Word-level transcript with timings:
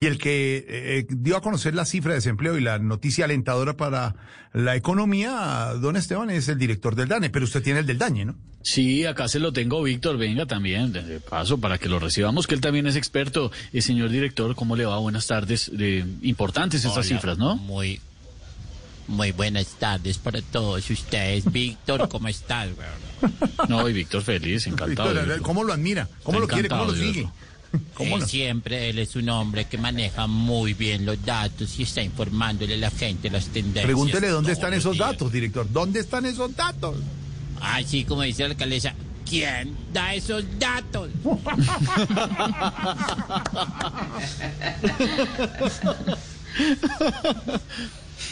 Y 0.00 0.06
el 0.06 0.18
que 0.18 0.64
eh, 0.68 1.06
dio 1.10 1.36
a 1.36 1.40
conocer 1.40 1.74
la 1.74 1.84
cifra 1.84 2.12
de 2.12 2.18
desempleo 2.18 2.56
y 2.56 2.60
la 2.60 2.78
noticia 2.78 3.24
alentadora 3.24 3.76
para 3.76 4.14
la 4.52 4.76
economía, 4.76 5.72
don 5.80 5.96
Esteban, 5.96 6.30
es 6.30 6.48
el 6.48 6.56
director 6.56 6.94
del 6.94 7.08
DANE, 7.08 7.30
pero 7.30 7.44
usted 7.44 7.64
tiene 7.64 7.80
el 7.80 7.86
del 7.86 7.98
DAñe, 7.98 8.24
¿no? 8.24 8.36
Sí, 8.62 9.04
acá 9.06 9.26
se 9.26 9.40
lo 9.40 9.52
tengo, 9.52 9.82
Víctor. 9.82 10.16
Venga 10.16 10.46
también, 10.46 10.92
de 10.92 11.18
paso, 11.18 11.58
para 11.58 11.78
que 11.78 11.88
lo 11.88 11.98
recibamos, 11.98 12.46
que 12.46 12.54
él 12.54 12.60
también 12.60 12.86
es 12.86 12.94
experto. 12.94 13.50
Eh, 13.72 13.82
señor 13.82 14.10
director, 14.10 14.54
¿cómo 14.54 14.76
le 14.76 14.86
va? 14.86 14.98
Buenas 14.98 15.26
tardes. 15.26 15.68
De, 15.76 16.06
importantes 16.22 16.84
estas 16.84 16.98
Hola, 16.98 17.16
cifras, 17.16 17.38
¿no? 17.38 17.56
Muy, 17.56 18.00
muy 19.08 19.32
buenas 19.32 19.66
tardes 19.80 20.18
para 20.18 20.40
todos 20.42 20.88
ustedes. 20.88 21.44
Víctor, 21.52 22.08
¿cómo 22.08 22.28
estás? 22.28 22.68
No, 23.68 23.88
y 23.88 23.94
Víctor 23.94 24.22
feliz, 24.22 24.64
encantado. 24.68 25.12
Víctor. 25.12 25.42
¿Cómo 25.42 25.64
lo 25.64 25.72
admira? 25.72 26.08
¿Cómo 26.22 26.38
Está 26.38 26.46
lo 26.46 26.54
quiere? 26.54 26.68
¿Cómo 26.68 26.84
lo 26.84 26.94
sigue? 26.94 27.22
verlo. 27.22 27.32
¿Cómo 27.94 28.16
Él 28.16 28.22
no? 28.22 28.26
siempre, 28.26 28.90
él 28.90 28.98
es 28.98 29.16
un 29.16 29.28
hombre 29.28 29.66
que 29.66 29.78
maneja 29.78 30.26
muy 30.26 30.74
bien 30.74 31.04
los 31.04 31.22
datos 31.24 31.78
y 31.78 31.82
está 31.82 32.02
informándole 32.02 32.74
a 32.74 32.78
la 32.78 32.90
gente 32.90 33.30
las 33.30 33.46
tendencias. 33.46 33.84
Pregúntele 33.84 34.28
dónde 34.28 34.52
están 34.52 34.74
esos 34.74 34.94
días. 34.94 35.10
datos, 35.10 35.32
director. 35.32 35.66
¿Dónde 35.70 36.00
están 36.00 36.26
esos 36.26 36.54
datos? 36.54 36.96
Así 37.60 38.04
como 38.04 38.22
dice 38.22 38.44
la 38.44 38.50
alcaldesa, 38.50 38.94
¿quién 39.28 39.76
da 39.92 40.14
esos 40.14 40.44
datos? 40.58 41.10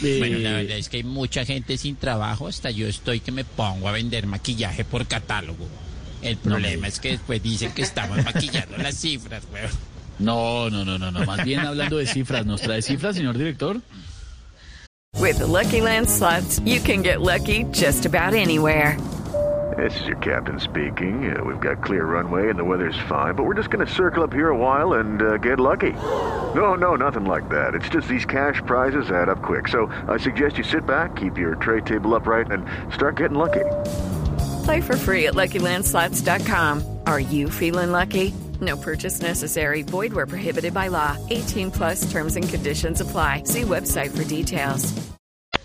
Bueno, 0.01 0.37
la 0.39 0.51
verdad 0.51 0.77
es 0.77 0.89
que 0.89 0.97
hay 0.97 1.03
mucha 1.03 1.45
gente 1.45 1.77
sin 1.77 1.95
trabajo, 1.95 2.47
hasta 2.47 2.69
yo 2.69 2.87
estoy 2.87 3.19
que 3.19 3.31
me 3.31 3.43
pongo 3.43 3.87
a 3.87 3.91
vender 3.91 4.27
maquillaje 4.27 4.85
por 4.85 5.07
catálogo. 5.07 5.67
El 6.21 6.37
problema 6.37 6.87
es 6.87 6.99
que 6.99 7.11
después 7.11 7.41
dicen 7.43 7.71
que 7.73 7.83
estamos 7.83 8.23
maquillando 8.23 8.77
las 8.77 8.95
cifras, 8.95 9.43
weón. 9.51 9.71
No, 10.19 10.69
no, 10.69 10.83
no, 10.83 10.97
no, 10.97 11.11
no. 11.11 11.25
Más 11.25 11.43
bien 11.43 11.59
hablando 11.59 11.97
de 11.97 12.07
cifras, 12.07 12.45
¿nos 12.45 12.61
trae 12.61 12.81
cifras, 12.81 13.15
señor 13.15 13.37
director? 13.37 13.81
With 15.19 15.39
the 15.39 15.47
Lucky 15.47 15.81
Land 15.81 16.09
slots, 16.09 16.59
you 16.65 16.79
can 16.79 17.01
get 17.01 17.21
lucky 17.21 17.65
just 17.71 18.05
about 18.05 18.33
anywhere. 18.33 18.97
This 19.77 19.99
is 19.99 20.07
your 20.07 20.17
captain 20.17 20.59
speaking. 20.59 21.35
Uh, 21.35 21.43
we've 21.43 21.59
got 21.59 21.83
clear 21.83 22.05
runway 22.05 22.49
and 22.49 22.57
the 22.57 22.63
weather's 22.63 22.97
fine, 23.07 23.35
but 23.35 23.43
we're 23.43 23.53
just 23.53 23.69
going 23.69 23.85
to 23.85 23.93
circle 23.93 24.23
up 24.23 24.33
here 24.33 24.49
a 24.49 24.57
while 24.57 24.93
and 24.93 25.21
uh, 25.21 25.37
get 25.37 25.59
lucky. 25.59 25.93
No, 26.55 26.73
no, 26.73 26.95
nothing 26.95 27.25
like 27.25 27.47
that. 27.49 27.75
It's 27.75 27.89
just 27.89 28.07
these 28.07 28.25
cash 28.25 28.61
prizes 28.65 29.11
add 29.11 29.29
up 29.29 29.43
quick. 29.43 29.67
So 29.67 29.91
I 30.07 30.17
suggest 30.17 30.57
you 30.57 30.63
sit 30.63 30.87
back, 30.87 31.15
keep 31.15 31.37
your 31.37 31.55
tray 31.55 31.81
table 31.81 32.15
upright, 32.15 32.49
and 32.49 32.65
start 32.93 33.17
getting 33.17 33.37
lucky. 33.37 33.65
Play 34.67 34.81
for 34.81 34.97
free 34.97 35.27
at 35.27 35.33
LuckyLandSlots.com. 35.33 36.83
Are 37.05 37.21
you 37.21 37.49
feeling 37.49 37.93
lucky? 37.93 38.33
No 38.59 38.75
purchase 38.75 39.21
necessary. 39.21 39.81
Void 39.81 40.11
where 40.11 40.27
prohibited 40.27 40.73
by 40.73 40.89
law. 40.89 41.15
18 41.29 41.71
plus 41.71 42.11
terms 42.11 42.35
and 42.35 42.49
conditions 42.49 42.99
apply. 42.99 43.43
See 43.45 43.61
website 43.63 44.11
for 44.11 44.25
details. 44.25 44.93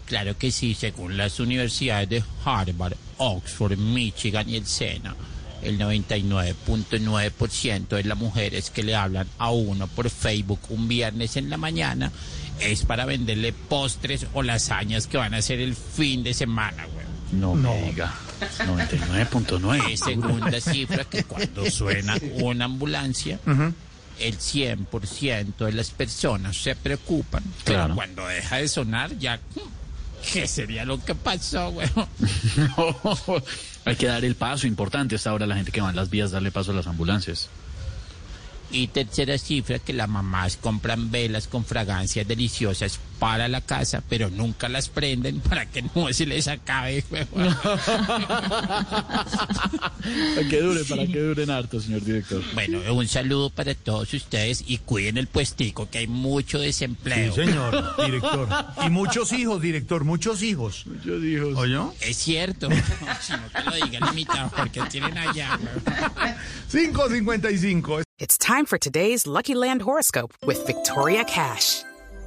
Claro 0.07 0.35
que 0.35 0.53
sí, 0.53 0.75
según 0.75 1.17
las 1.17 1.41
universidades 1.41 2.09
de 2.11 2.23
Harvard, 2.45 2.95
Oxford, 3.19 3.77
Michigan 3.77 4.49
y 4.49 4.57
el 4.57 4.67
SENA, 4.67 5.17
el 5.63 5.79
99.9% 5.79 7.89
de 7.97 8.05
las 8.05 8.19
mujeres 8.19 8.71
que 8.71 8.83
le 8.83 8.95
hablan 8.97 9.27
a 9.39 9.51
uno 9.51 9.87
por 9.89 10.11
Facebook 10.11 10.61
un 10.69 10.89
viernes 10.89 11.37
en 11.37 11.49
la 11.51 11.57
mañana 11.57 12.11
es 12.61 12.85
para 12.85 13.05
venderle 13.07 13.53
postres 13.53 14.27
o 14.35 14.43
lasañas 14.43 15.07
que 15.07 15.17
van 15.17 15.35
a 15.35 15.39
hacer 15.39 15.61
el 15.61 15.75
fin 15.75 16.23
de 16.23 16.35
semana, 16.35 16.85
güey. 16.87 17.07
No, 17.33 17.55
me 17.55 17.83
diga. 17.91 18.13
99.9. 18.67 19.91
Es 19.93 20.01
segunda 20.01 20.61
cifra 20.61 21.05
que 21.05 21.25
cuando 21.25 21.65
suena 21.71 22.17
una 22.35 22.67
ambulancia, 22.67 23.39
el 24.21 24.39
100% 24.39 25.65
de 25.65 25.73
las 25.73 25.91
personas 25.91 26.57
se 26.57 26.77
preocupan. 26.77 27.43
Pero 27.65 27.79
Claro. 27.79 27.95
cuando 27.95 28.27
deja 28.27 28.57
de 28.59 28.69
sonar, 28.69 29.17
ya, 29.19 29.41
¿qué 30.33 30.47
sería 30.47 30.85
lo 30.85 31.03
que 31.03 31.15
pasó, 31.15 31.71
güey? 31.71 31.89
No, 32.57 33.43
hay 33.85 33.97
que 33.97 34.07
dar 34.07 34.25
el 34.25 34.35
paso 34.35 34.67
importante 34.67 35.17
hasta 35.17 35.31
ahora 35.31 35.47
la 35.47 35.57
gente 35.57 35.73
que 35.73 35.81
va 35.81 35.91
en 35.91 35.97
las 35.97 36.11
vías, 36.11 36.31
darle 36.31 36.51
paso 36.53 36.71
a 36.71 36.75
las 36.75 36.87
ambulancias. 36.87 37.49
Y 38.71 38.87
tercera 38.87 39.37
cifra, 39.37 39.79
que 39.79 39.93
las 39.93 40.09
mamás 40.09 40.57
compran 40.57 41.11
velas 41.11 41.47
con 41.47 41.65
fragancias 41.65 42.27
deliciosas 42.27 42.99
para 43.23 43.47
la 43.47 43.61
casa, 43.61 44.03
pero 44.09 44.31
nunca 44.31 44.69
las 44.69 44.89
prenden 44.89 45.39
para 45.49 45.65
que 45.67 45.85
no 45.95 46.13
se 46.13 46.27
les 46.27 46.49
acabe. 46.49 47.05
Para 47.09 47.25
que 50.51 50.61
dure, 50.61 50.85
para 50.85 51.07
que 51.07 51.21
duren 51.21 51.49
harto, 51.49 51.81
señor 51.81 52.03
director. 52.03 52.43
Bueno, 52.53 52.81
un 52.93 53.07
saludo 53.07 53.51
para 53.51 53.77
todos 53.77 54.13
ustedes 54.13 54.65
y 54.67 54.79
cuiden 54.79 55.19
el 55.19 55.29
puestico, 55.29 55.89
que 55.89 55.99
hay 55.99 56.09
mucho 56.09 56.59
Sí, 56.59 56.65
desempleo. 56.65 57.33
señor, 57.33 57.95
director. 58.05 58.49
Y 58.85 58.91
muchos 58.91 59.33
hijos, 59.33 59.63
director, 59.63 60.03
muchos 60.03 60.43
hijos. 60.43 60.85
Yo 61.05 61.21
digo. 61.21 61.57
¿Oyó? 61.57 61.95
Es 62.01 62.17
cierto. 62.17 62.71
si 63.21 63.35
no 63.35 63.43
te 63.55 63.63
lo 63.63 63.87
digan 63.87 64.03
a 64.03 64.13
mitad, 64.13 64.51
porque 64.51 64.81
tienen 64.91 65.17
allá. 65.17 65.61
güey. 66.73 66.93
5.55. 66.93 68.03
It's 68.19 68.37
time 68.37 68.67
for 68.67 68.81
today's 68.81 69.29
Lucky 69.29 69.55
Land 69.55 69.83
horoscope 69.83 70.35
with 70.45 70.67
Victoria 70.67 71.23
Cash. 71.23 71.85